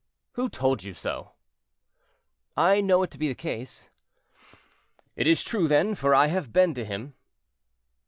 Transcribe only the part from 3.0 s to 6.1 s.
it to be the case." "It is true, then,